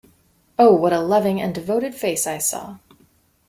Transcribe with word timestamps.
Oh, 0.57 0.73
what 0.73 0.93
a 0.93 0.99
loving 0.99 1.39
and 1.39 1.53
devoted 1.53 1.93
face 1.93 2.25
I 2.25 2.39
saw! 2.39 2.79